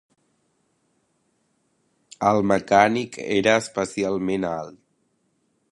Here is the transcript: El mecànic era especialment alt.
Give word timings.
El 2.31 2.41
mecànic 2.53 3.21
era 3.39 3.55
especialment 3.65 4.49
alt. 4.55 4.81